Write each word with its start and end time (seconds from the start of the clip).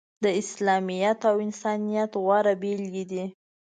د 0.23 0.25
اسلامیت 0.41 1.19
او 1.29 1.35
انسانیت 1.45 2.11
غوره 2.23 2.53
بیلګې 2.61 3.03
دي. 3.11 3.23